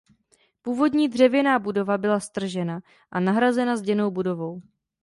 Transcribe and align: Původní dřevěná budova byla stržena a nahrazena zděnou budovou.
Původní 0.61 1.09
dřevěná 1.09 1.59
budova 1.59 1.97
byla 1.97 2.19
stržena 2.19 2.79
a 3.11 3.19
nahrazena 3.19 3.77
zděnou 3.77 4.11
budovou. 4.11 4.61